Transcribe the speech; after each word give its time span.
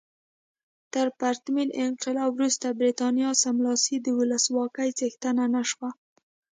تر 0.93 1.07
پرتمین 1.19 1.69
انقلاب 1.85 2.29
وروسته 2.33 2.67
برېټانیا 2.79 3.29
سملاسي 3.43 3.95
د 4.01 4.07
ولسواکۍ 4.19 4.89
څښتنه 4.99 5.43
نه 5.55 5.63
شوه. 5.69 5.89